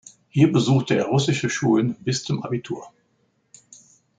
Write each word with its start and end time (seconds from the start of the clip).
Hier 0.29 0.51
besuchte 0.51 0.95
er 0.95 1.03
russische 1.05 1.47
Schulen 1.47 1.93
bis 1.99 2.23
zum 2.23 2.41
Abitur. 2.41 2.91